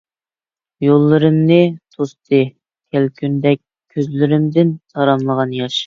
يوللىرىمنى 0.85 1.59
توستى 1.97 2.41
كەلكۈندەك، 2.97 3.63
كۆزلىرىمدىن 3.97 4.77
تاراملىغان 4.93 5.59
ياش. 5.65 5.79